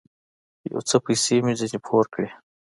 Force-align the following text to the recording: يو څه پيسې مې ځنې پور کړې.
يو 0.71 0.79
څه 0.89 0.95
پيسې 1.05 1.35
مې 1.45 1.53
ځنې 1.59 1.79
پور 1.85 2.05
کړې. 2.13 2.29